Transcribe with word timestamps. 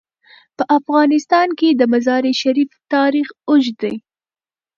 په 0.57 0.63
افغانستان 0.77 1.47
کې 1.59 1.69
د 1.71 1.81
مزارشریف 1.93 2.69
تاریخ 2.93 3.27
اوږد 3.49 3.75
دی. 3.83 3.95